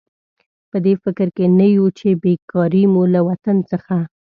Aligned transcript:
په 0.69 0.77
دې 0.85 0.93
فکر 1.03 1.27
کې 1.35 1.45
نه 1.59 1.65
یو 1.77 1.85
چې 1.99 2.07
بېکاري 2.23 2.83
مو 2.93 3.03
له 3.13 3.21
وطن 3.29 3.57
څخه. 3.71 3.97